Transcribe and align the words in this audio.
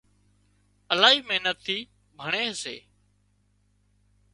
الاهي 0.93 1.17
محنت 1.27 1.57
ٿِي 1.65 1.77
ڀڻي 2.19 2.45
سي 2.61 2.77